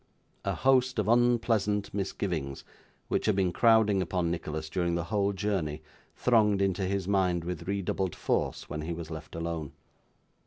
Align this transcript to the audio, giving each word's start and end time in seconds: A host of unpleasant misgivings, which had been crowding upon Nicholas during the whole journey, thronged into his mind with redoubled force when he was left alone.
A 0.43 0.55
host 0.55 0.97
of 0.97 1.07
unpleasant 1.07 1.93
misgivings, 1.93 2.63
which 3.07 3.27
had 3.27 3.35
been 3.35 3.51
crowding 3.53 4.01
upon 4.01 4.31
Nicholas 4.31 4.67
during 4.67 4.95
the 4.95 5.03
whole 5.03 5.31
journey, 5.31 5.83
thronged 6.15 6.59
into 6.59 6.85
his 6.87 7.07
mind 7.07 7.43
with 7.43 7.67
redoubled 7.67 8.15
force 8.15 8.67
when 8.67 8.81
he 8.81 8.93
was 8.93 9.11
left 9.11 9.35
alone. 9.35 9.73